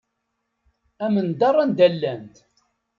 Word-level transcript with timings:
Amendeṛ 1.05 1.55
anda 1.63 1.87
llant. 1.93 2.35